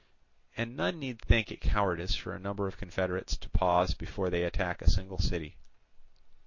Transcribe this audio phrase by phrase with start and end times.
[0.57, 4.41] "And none need think it cowardice for a number of confederates to pause before they
[4.43, 5.57] attack a single city.